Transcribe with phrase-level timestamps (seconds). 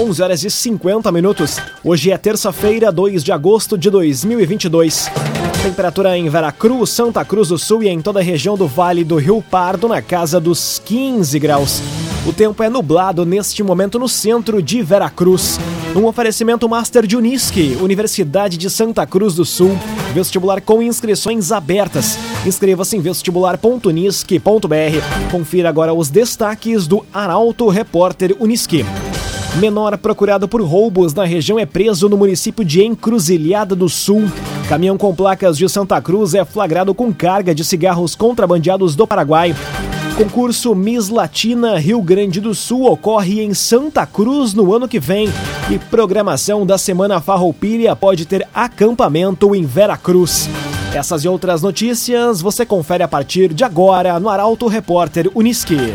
[0.00, 1.58] 11 horas e 50 minutos.
[1.84, 5.10] Hoje é terça-feira, 2 de agosto de 2022.
[5.62, 9.16] Temperatura em Veracruz, Santa Cruz do Sul e em toda a região do Vale do
[9.16, 11.82] Rio Pardo na casa dos 15 graus.
[12.26, 15.60] O tempo é nublado neste momento no centro de Veracruz.
[15.94, 19.78] Um oferecimento Master de Unisque, Universidade de Santa Cruz do Sul.
[20.14, 22.18] Vestibular com inscrições abertas.
[22.46, 25.30] Inscreva-se em vestibular.unisque.br.
[25.30, 28.82] Confira agora os destaques do Arauto Repórter Unisque.
[29.58, 34.30] Menor procurado por roubos na região é preso no município de Encruzilhada do Sul.
[34.68, 39.54] Caminhão com placas de Santa Cruz é flagrado com carga de cigarros contrabandeados do Paraguai.
[40.16, 45.28] Concurso Miss Latina Rio Grande do Sul ocorre em Santa Cruz no ano que vem.
[45.68, 50.48] E programação da Semana Farroupilha pode ter acampamento em Veracruz.
[50.94, 55.94] Essas e outras notícias você confere a partir de agora no Arauto Repórter Uniski.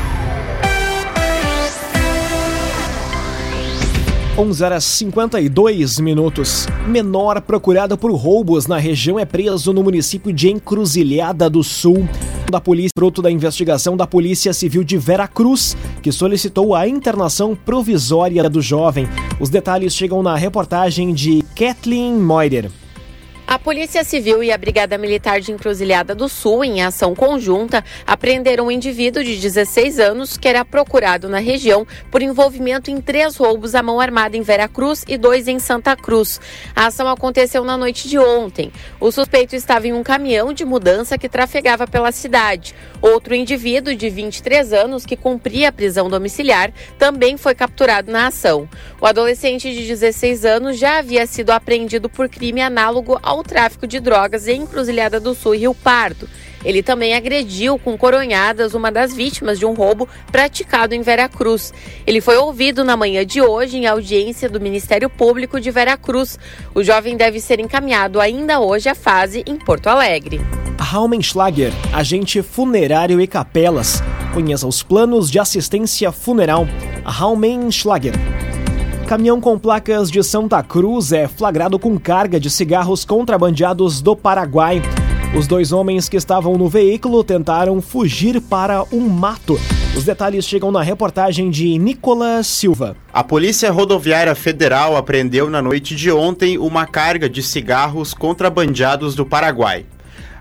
[4.41, 6.65] 11 horas 52 minutos.
[6.87, 12.09] Menor procurado por roubos na região é preso no município de Encruzilhada do Sul.
[12.49, 18.49] Da polícia, fruto da investigação da Polícia Civil de Veracruz, que solicitou a internação provisória
[18.49, 19.07] do jovem.
[19.39, 22.71] Os detalhes chegam na reportagem de Kathleen Moider.
[23.51, 28.67] A Polícia Civil e a Brigada Militar de Encruzilhada do Sul, em ação conjunta, apreenderam
[28.67, 33.75] um indivíduo de 16 anos que era procurado na região por envolvimento em três roubos
[33.75, 36.39] à mão armada em Veracruz e dois em Santa Cruz.
[36.73, 38.71] A ação aconteceu na noite de ontem.
[39.01, 42.73] O suspeito estava em um caminhão de mudança que trafegava pela cidade.
[43.01, 48.69] Outro indivíduo de 23 anos que cumpria a prisão domiciliar também foi capturado na ação.
[49.01, 53.99] O adolescente de 16 anos já havia sido apreendido por crime análogo ao tráfico de
[53.99, 56.27] drogas em Encruzilhada do Sul e Rio Pardo.
[56.63, 61.73] Ele também agrediu com coronhadas uma das vítimas de um roubo praticado em Veracruz.
[62.05, 66.37] Ele foi ouvido na manhã de hoje em audiência do Ministério Público de Veracruz.
[66.75, 70.39] O jovem deve ser encaminhado ainda hoje à fase em Porto Alegre.
[70.79, 74.01] Raumenschlager, agente funerário e capelas.
[74.33, 76.67] Conheça os planos de assistência funeral.
[77.03, 78.13] Raumenschlager
[79.11, 84.81] caminhão com placas de Santa Cruz é flagrado com carga de cigarros contrabandeados do Paraguai.
[85.37, 89.59] Os dois homens que estavam no veículo tentaram fugir para um mato.
[89.97, 92.95] Os detalhes chegam na reportagem de Nicolas Silva.
[93.11, 99.25] A Polícia Rodoviária Federal apreendeu na noite de ontem uma carga de cigarros contrabandeados do
[99.25, 99.85] Paraguai.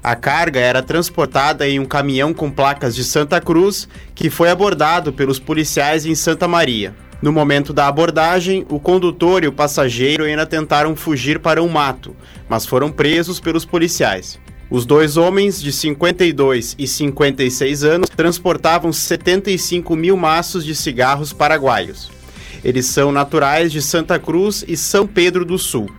[0.01, 5.13] A carga era transportada em um caminhão com placas de Santa Cruz que foi abordado
[5.13, 6.95] pelos policiais em Santa Maria.
[7.23, 12.17] No momento da abordagem, o condutor e o passageiro ainda tentaram fugir para um mato,
[12.49, 14.39] mas foram presos pelos policiais.
[14.71, 22.11] Os dois homens, de 52 e 56 anos, transportavam 75 mil maços de cigarros paraguaios.
[22.65, 25.91] Eles são naturais de Santa Cruz e São Pedro do Sul.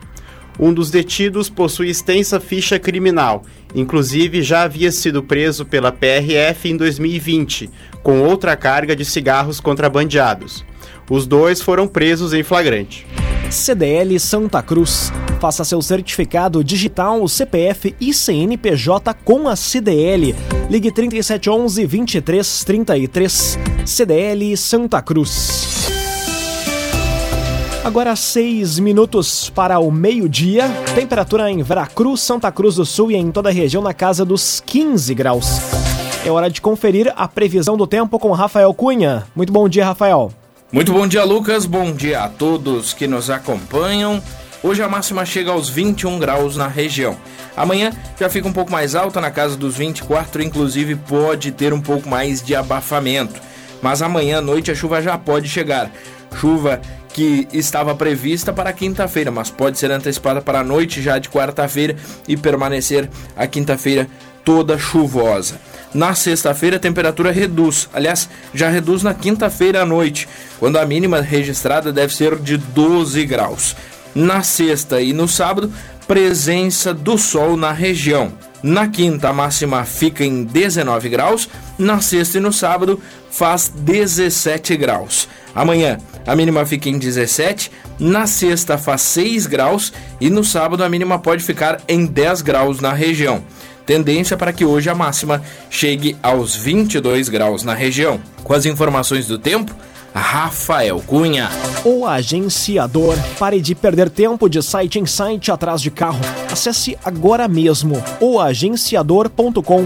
[0.60, 3.44] Um dos detidos possui extensa ficha criminal,
[3.76, 7.70] inclusive já havia sido preso pela PRF em 2020,
[8.02, 10.64] com outra carga de cigarros contrabandeados.
[11.12, 13.06] Os dois foram presos em flagrante.
[13.50, 15.12] CDL Santa Cruz.
[15.42, 20.34] Faça seu certificado digital, CPF e CNPJ com a CDL.
[20.70, 23.60] Ligue 3711 2333.
[23.86, 25.90] CDL Santa Cruz.
[27.84, 30.70] Agora seis minutos para o meio-dia.
[30.96, 34.64] Temperatura em Veracruz, Santa Cruz do Sul e em toda a região na casa dos
[34.66, 35.60] 15 graus.
[36.26, 39.28] É hora de conferir a previsão do tempo com Rafael Cunha.
[39.36, 40.32] Muito bom dia, Rafael.
[40.72, 41.66] Muito bom dia, Lucas.
[41.66, 44.24] Bom dia a todos que nos acompanham.
[44.64, 47.18] Hoje a máxima chega aos 21 graus na região.
[47.58, 51.82] Amanhã já fica um pouco mais alta, na casa dos 24, inclusive pode ter um
[51.82, 53.42] pouco mais de abafamento.
[53.82, 55.92] Mas amanhã à noite a chuva já pode chegar.
[56.40, 56.80] Chuva
[57.10, 61.98] que estava prevista para quinta-feira, mas pode ser antecipada para a noite já de quarta-feira
[62.26, 64.08] e permanecer a quinta-feira
[64.46, 65.60] toda chuvosa.
[65.94, 70.28] Na sexta-feira a temperatura reduz, aliás, já reduz na quinta-feira à noite,
[70.60, 73.76] quando a mínima registrada deve ser de 12 graus.
[74.16, 75.72] Na sexta e no sábado,
[76.08, 78.32] presença do sol na região.
[78.64, 81.50] Na quinta, a máxima fica em 19 graus.
[81.78, 85.28] Na sexta e no sábado, faz 17 graus.
[85.56, 90.90] Amanhã, a mínima fica em 17, na sexta faz 6 graus e no sábado a
[90.90, 93.44] mínima pode ficar em 10 graus na região.
[93.92, 98.22] Tendência para que hoje a máxima chegue aos 22 graus na região.
[98.42, 99.76] Com as informações do tempo,
[100.16, 101.50] Rafael Cunha.
[101.84, 103.18] O agenciador.
[103.38, 106.22] Pare de perder tempo de site em site atrás de carro.
[106.50, 109.86] Acesse agora mesmo oagenciador.com.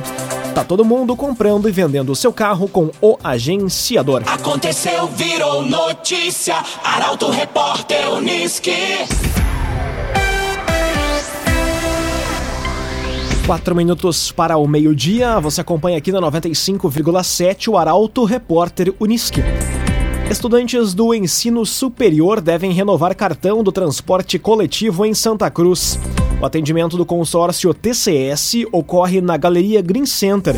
[0.53, 4.21] Tá todo mundo comprando e vendendo o seu carro com o agenciador.
[4.27, 6.57] Aconteceu, virou notícia.
[6.83, 9.44] Arauto Repórter Uniski.
[13.45, 15.39] Quatro minutos para o meio-dia.
[15.39, 19.39] Você acompanha aqui na 95,7 o Arauto Repórter Uniski.
[20.31, 25.99] Estudantes do ensino superior devem renovar cartão do transporte coletivo em Santa Cruz.
[26.41, 30.55] O atendimento do consórcio TCS ocorre na Galeria Green Center.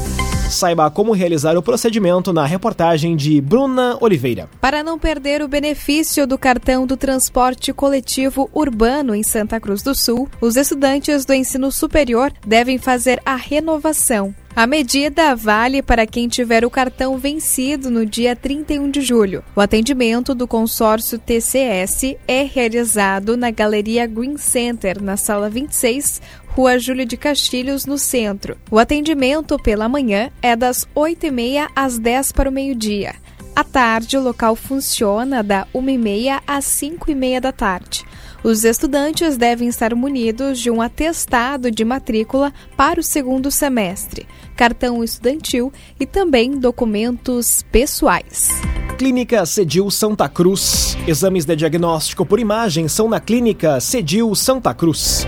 [0.49, 4.49] Saiba como realizar o procedimento na reportagem de Bruna Oliveira.
[4.61, 9.93] Para não perder o benefício do cartão do transporte coletivo urbano em Santa Cruz do
[9.93, 14.33] Sul, os estudantes do ensino superior devem fazer a renovação.
[14.57, 19.43] A medida vale para quem tiver o cartão vencido no dia 31 de julho.
[19.55, 26.19] O atendimento do consórcio TCS é realizado na Galeria Green Center, na sala 26,
[26.57, 28.57] Rua Júlio de Castilhos, no centro.
[28.71, 33.13] O atendimento pela manhã é das 8h30 às 10 para o meio-dia.
[33.55, 38.03] À tarde, o local funciona da 1h30 às 5h30 da tarde.
[38.43, 44.25] Os estudantes devem estar munidos de um atestado de matrícula para o segundo semestre,
[44.55, 48.49] cartão estudantil e também documentos pessoais.
[48.97, 50.97] Clínica Cedil Santa Cruz.
[51.07, 55.27] Exames de diagnóstico por imagem são na Clínica Cedil Santa Cruz.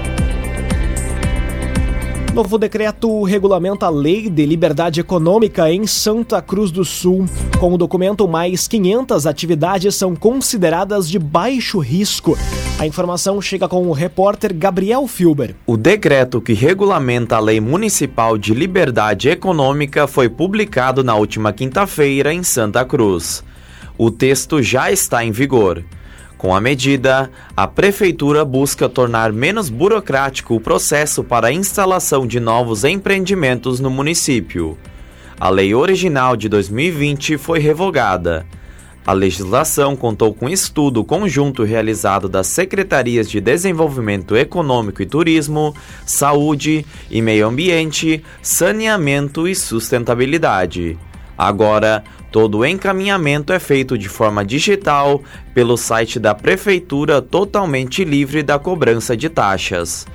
[2.34, 7.26] Novo decreto regulamenta a Lei de Liberdade Econômica em Santa Cruz do Sul.
[7.60, 12.38] Com o documento, mais 500 atividades são consideradas de baixo risco.
[12.78, 15.56] A informação chega com o repórter Gabriel Filber.
[15.66, 22.32] O decreto que regulamenta a Lei Municipal de Liberdade Econômica foi publicado na última quinta-feira
[22.32, 23.44] em Santa Cruz.
[23.98, 25.84] O texto já está em vigor.
[26.40, 32.40] Com a medida, a Prefeitura busca tornar menos burocrático o processo para a instalação de
[32.40, 34.78] novos empreendimentos no município.
[35.38, 38.46] A lei original de 2020 foi revogada.
[39.06, 45.76] A legislação contou com estudo conjunto realizado das Secretarias de Desenvolvimento Econômico e Turismo,
[46.06, 50.98] Saúde e Meio Ambiente, Saneamento e Sustentabilidade.
[51.38, 55.22] Agora, todo o encaminhamento é feito de forma digital
[55.54, 60.06] pelo site da Prefeitura, totalmente livre da cobrança de taxas.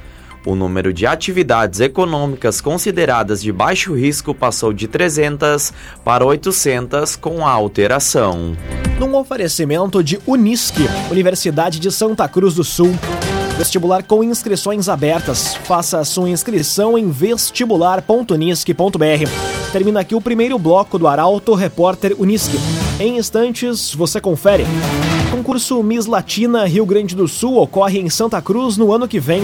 [0.46, 5.72] O número de atividades econômicas consideradas de baixo risco passou de 300
[6.04, 8.54] para 800 com a alteração.
[8.98, 12.94] Num oferecimento de Unisque, Universidade de Santa Cruz do Sul.
[13.56, 15.54] Vestibular com inscrições abertas.
[15.54, 19.63] Faça sua inscrição em vestibular.unisque.br.
[19.74, 22.56] Termina aqui o primeiro bloco do Arauto Repórter Unisque.
[23.00, 24.64] Em instantes, você confere.
[25.32, 29.42] Concurso Miss Latina Rio Grande do Sul ocorre em Santa Cruz no ano que vem.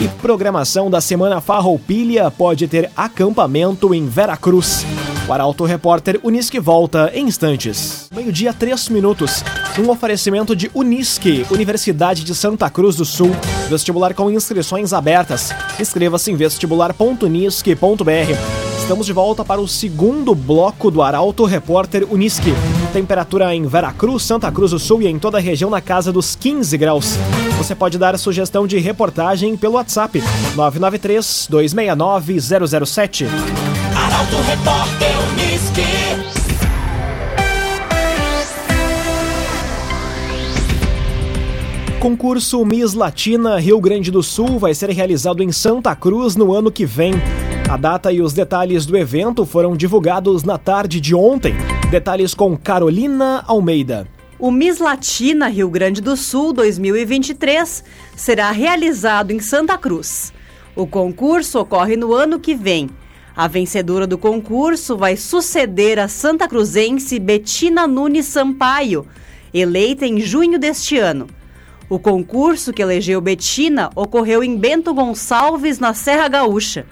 [0.00, 4.86] E programação da Semana Farroupilha pode ter acampamento em Veracruz.
[5.28, 8.08] O Arauto Repórter Unisque volta em instantes.
[8.14, 9.42] Meio-dia, três minutos.
[9.76, 13.32] Um oferecimento de Unisque, Universidade de Santa Cruz do Sul.
[13.68, 15.52] Vestibular com inscrições abertas.
[15.80, 18.61] Inscreva-se em vestibular.unisque.br.
[18.82, 22.52] Estamos de volta para o segundo bloco do Arauto Repórter Unisque.
[22.92, 26.34] Temperatura em Veracruz, Santa Cruz do Sul e em toda a região na casa dos
[26.34, 27.16] 15 graus.
[27.56, 30.20] Você pode dar sugestão de reportagem pelo WhatsApp
[30.56, 32.40] 993 269
[32.76, 33.26] 007.
[33.96, 35.82] Arauto Repórter Uniski.
[42.00, 46.70] Concurso Miss Latina Rio Grande do Sul vai ser realizado em Santa Cruz no ano
[46.70, 47.12] que vem.
[47.72, 51.54] A data e os detalhes do evento foram divulgados na tarde de ontem.
[51.90, 54.06] Detalhes com Carolina Almeida.
[54.38, 57.82] O Miss Latina Rio Grande do Sul 2023
[58.14, 60.34] será realizado em Santa Cruz.
[60.76, 62.90] O concurso ocorre no ano que vem.
[63.34, 69.06] A vencedora do concurso vai suceder a santa cruzense Betina Nunes Sampaio,
[69.54, 71.26] eleita em junho deste ano.
[71.88, 76.84] O concurso que elegeu Betina ocorreu em Bento Gonçalves, na Serra Gaúcha.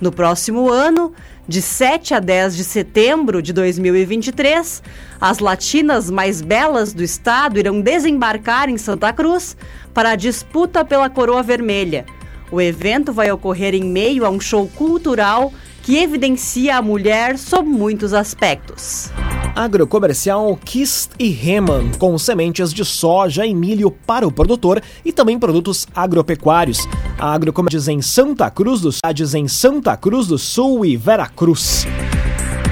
[0.00, 1.12] No próximo ano,
[1.46, 4.82] de 7 a 10 de setembro de 2023,
[5.20, 9.56] as latinas mais belas do estado irão desembarcar em Santa Cruz
[9.92, 12.06] para a disputa pela Coroa Vermelha.
[12.50, 15.52] O evento vai ocorrer em meio a um show cultural
[15.82, 19.10] que evidencia a mulher sob muitos aspectos.
[19.58, 25.36] Agrocomercial Kist e Reman, com sementes de soja e milho para o produtor e também
[25.36, 26.86] produtos agropecuários.
[27.18, 29.00] A Agrocomercial em Santa Cruz do Sul,
[29.34, 31.88] em Santa Cruz do Sul e Veracruz.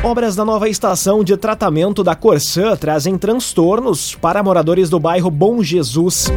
[0.04, 5.64] Obras da nova estação de tratamento da Corsã trazem transtornos para moradores do bairro Bom
[5.64, 6.30] Jesus.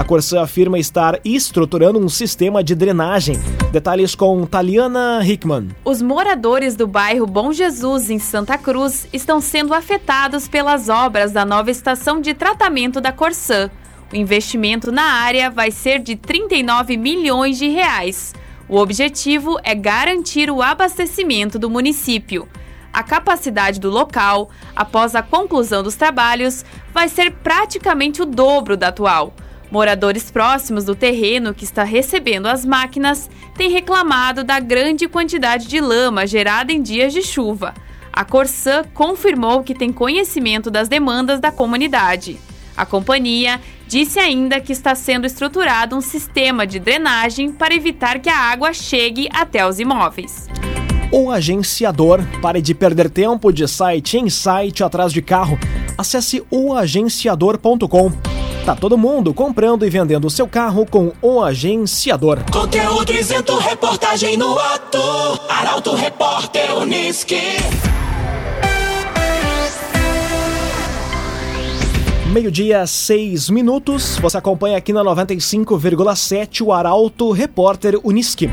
[0.00, 3.36] A Corsã afirma estar estruturando um sistema de drenagem.
[3.70, 5.68] Detalhes com Taliana Hickman.
[5.84, 11.44] Os moradores do bairro Bom Jesus, em Santa Cruz, estão sendo afetados pelas obras da
[11.44, 13.70] nova estação de tratamento da Corsã.
[14.10, 18.34] O investimento na área vai ser de 39 milhões de reais.
[18.70, 22.48] O objetivo é garantir o abastecimento do município.
[22.90, 28.88] A capacidade do local, após a conclusão dos trabalhos, vai ser praticamente o dobro da
[28.88, 29.34] atual.
[29.70, 35.80] Moradores próximos do terreno que está recebendo as máquinas têm reclamado da grande quantidade de
[35.80, 37.74] lama gerada em dias de chuva.
[38.12, 42.38] A Corsã confirmou que tem conhecimento das demandas da comunidade.
[42.76, 48.28] A companhia disse ainda que está sendo estruturado um sistema de drenagem para evitar que
[48.28, 50.48] a água chegue até os imóveis.
[51.12, 52.20] O agenciador.
[52.40, 55.58] Pare de perder tempo de site em site atrás de carro.
[55.98, 58.39] Acesse oagenciador.com.
[58.64, 62.38] Tá todo mundo comprando e vendendo o seu carro com o agenciador.
[62.52, 64.98] Conteúdo isento, reportagem no ato.
[65.48, 67.40] Arauto Repórter Uniski.
[72.32, 74.18] Meio-dia, seis minutos.
[74.18, 78.48] Você acompanha aqui na 95,7 o Arauto Repórter Uniski.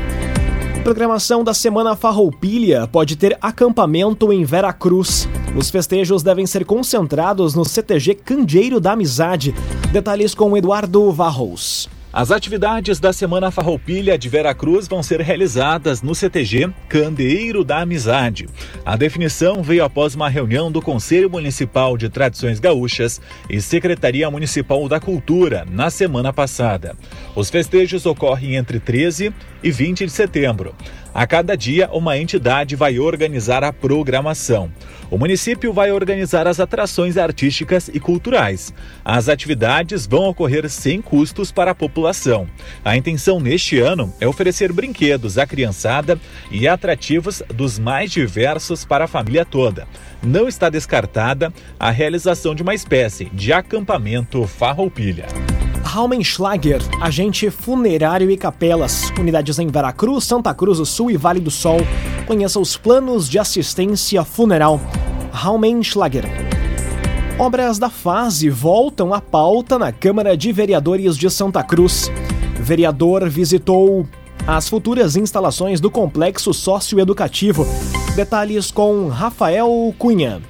[0.84, 5.28] Programação da Semana Farroupilha pode ter acampamento em Veracruz.
[5.56, 9.54] Os festejos devem ser concentrados no CTG Candeeiro da Amizade.
[9.92, 11.88] Detalhes com Eduardo Varros.
[12.10, 18.48] As atividades da Semana Farroupilha de Veracruz vão ser realizadas no CTG Candeeiro da Amizade.
[18.84, 24.88] A definição veio após uma reunião do Conselho Municipal de Tradições Gaúchas e Secretaria Municipal
[24.88, 26.96] da Cultura na semana passada.
[27.36, 29.30] Os festejos ocorrem entre 13
[29.62, 30.74] e 20 de setembro.
[31.14, 34.70] A cada dia, uma entidade vai organizar a programação.
[35.10, 38.72] O município vai organizar as atrações artísticas e culturais.
[39.04, 42.46] As atividades vão ocorrer sem custos para a população.
[42.84, 49.06] A intenção neste ano é oferecer brinquedos à criançada e atrativos dos mais diversos para
[49.06, 49.88] a família toda.
[50.22, 55.26] Não está descartada a realização de uma espécie de acampamento farroupilha.
[55.98, 61.50] Raumenschlager, agente funerário e capelas, unidades em Veracruz, Santa Cruz do Sul e Vale do
[61.50, 61.78] Sol.
[62.24, 64.80] Conheça os planos de assistência funeral.
[65.32, 66.24] Raumenschlager.
[67.36, 72.08] Obras da fase voltam à pauta na Câmara de Vereadores de Santa Cruz.
[72.60, 74.06] Vereador visitou
[74.46, 77.66] as futuras instalações do complexo socioeducativo.
[78.14, 80.40] Detalhes com Rafael Cunha.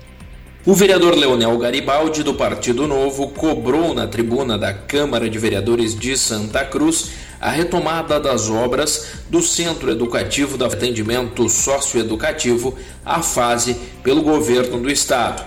[0.69, 6.15] O vereador Leonel Garibaldi, do Partido Novo, cobrou na tribuna da Câmara de Vereadores de
[6.15, 7.07] Santa Cruz
[7.41, 14.91] a retomada das obras do Centro Educativo de Atendimento Socioeducativo, a fase pelo governo do
[14.91, 15.43] estado.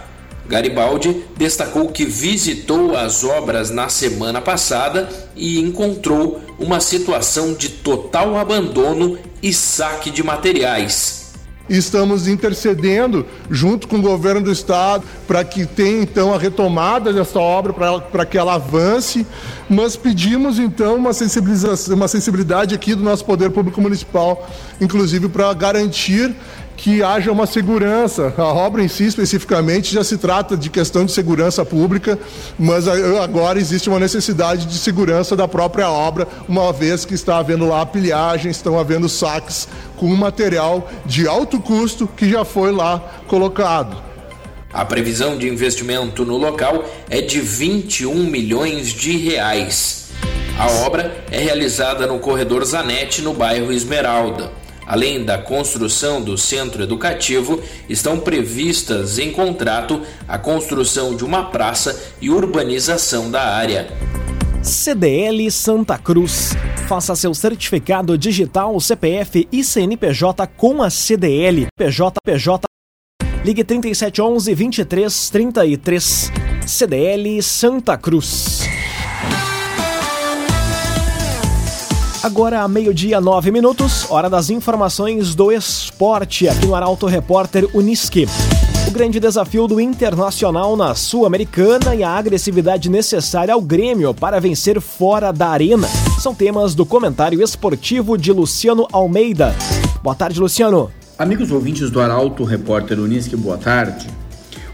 [0.47, 8.39] Garibaldi destacou que visitou as obras na semana passada e encontrou uma situação de total
[8.39, 11.20] abandono e saque de materiais
[11.71, 17.13] e estamos intercedendo junto com o governo do estado para que tenha então a retomada
[17.13, 19.25] dessa obra, para que ela avance,
[19.69, 24.49] mas pedimos então uma sensibilização, uma sensibilidade aqui do nosso poder público municipal,
[24.81, 26.35] inclusive para garantir
[26.81, 28.33] que haja uma segurança.
[28.35, 32.17] A obra em si, especificamente, já se trata de questão de segurança pública,
[32.57, 37.67] mas agora existe uma necessidade de segurança da própria obra, uma vez que está havendo
[37.67, 44.01] lá pilhagem, estão havendo saques com material de alto custo que já foi lá colocado.
[44.73, 50.09] A previsão de investimento no local é de 21 milhões de reais.
[50.57, 54.60] A obra é realizada no corredor Zanetti, no bairro Esmeralda.
[54.91, 61.97] Além da construção do centro educativo, estão previstas em contrato a construção de uma praça
[62.19, 63.87] e urbanização da área.
[64.61, 66.51] CDL Santa Cruz.
[66.89, 71.67] Faça seu certificado digital CPF e CNPJ com a CDL.
[71.79, 72.65] PJ PJ.
[73.45, 76.31] Ligue 3711 2333.
[76.67, 78.67] CDL Santa Cruz.
[82.23, 88.27] Agora, meio-dia, nove minutos, hora das informações do esporte, aqui no Arauto Repórter Uniski.
[88.87, 94.79] O grande desafio do Internacional na Sul-Americana e a agressividade necessária ao Grêmio para vencer
[94.79, 95.87] fora da arena
[96.19, 99.55] são temas do comentário esportivo de Luciano Almeida.
[100.03, 100.91] Boa tarde, Luciano.
[101.17, 104.07] Amigos ouvintes do Arauto Repórter Uniski, boa tarde.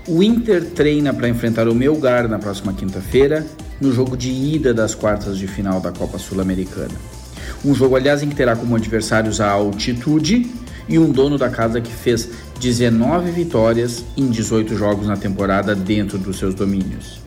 [0.06, 3.48] O Inter treina para enfrentar o Melgar na próxima quinta-feira,
[3.80, 7.17] no jogo de ida das quartas de final da Copa Sul-Americana.
[7.66, 10.50] Um jogo, aliás, em que terá como adversários a altitude
[10.88, 16.18] e um dono da casa que fez 19 vitórias em 18 jogos na temporada dentro
[16.18, 17.20] dos seus domínios.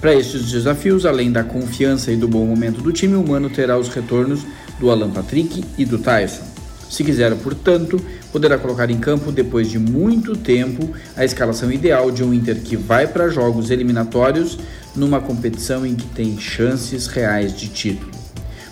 [0.00, 3.76] Para estes desafios, além da confiança e do bom momento do time, o Mano terá
[3.76, 4.46] os retornos
[4.78, 6.44] do Alan Patrick e do Tyson.
[6.88, 8.00] Se quiser, portanto,
[8.32, 12.76] poderá colocar em campo, depois de muito tempo, a escalação ideal de um Inter que
[12.76, 14.58] vai para jogos eliminatórios
[14.94, 18.27] numa competição em que tem chances reais de título.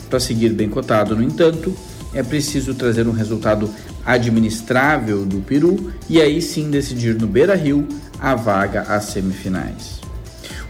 [0.09, 1.75] Para seguir bem cotado, no entanto,
[2.15, 3.69] é preciso trazer um resultado
[4.05, 7.87] administrável do Peru e aí sim decidir no Beira Rio
[8.19, 10.01] a vaga às semifinais.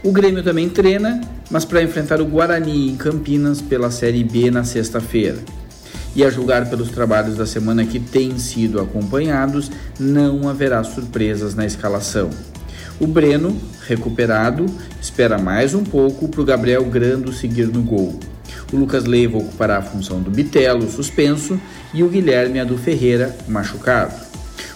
[0.03, 4.63] O Grêmio também treina, mas para enfrentar o Guarani em Campinas pela Série B na
[4.63, 5.37] sexta-feira.
[6.15, 11.65] E a julgar pelos trabalhos da semana que têm sido acompanhados, não haverá surpresas na
[11.65, 12.29] escalação.
[12.99, 14.65] O Breno, recuperado,
[14.99, 18.19] espera mais um pouco para o Gabriel Grando seguir no gol.
[18.71, 21.59] O Lucas Leiva ocupará a função do Bitelo, suspenso,
[21.93, 24.13] e o Guilherme a do Ferreira, machucado.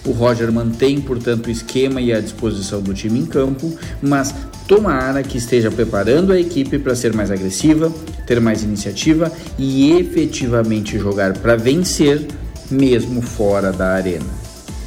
[0.05, 4.33] O Roger mantém, portanto, o esquema e a disposição do time em campo, mas
[4.67, 7.91] tomara que esteja preparando a equipe para ser mais agressiva,
[8.25, 12.25] ter mais iniciativa e efetivamente jogar para vencer,
[12.69, 14.25] mesmo fora da arena.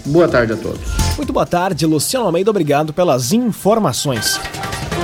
[0.06, 0.80] Boa tarde a todos.
[1.16, 2.50] Muito boa tarde, Luciano Almeida.
[2.50, 4.40] Obrigado pelas informações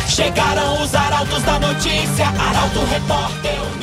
[0.06, 3.81] Chegaram os arautos da notícia, Arauto Repórter